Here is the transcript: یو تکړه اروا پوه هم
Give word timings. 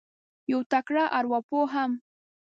یو 0.51 0.59
تکړه 0.71 1.03
اروا 1.17 1.39
پوه 1.49 1.67
هم 1.75 1.91